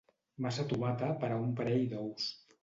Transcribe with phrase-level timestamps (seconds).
[0.45, 2.27] Massa tomata per a un parell d'ous.